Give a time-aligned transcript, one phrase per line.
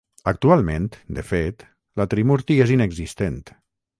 [0.29, 1.61] Actualment, de fet,
[2.01, 3.41] la Trimurti és inexistent.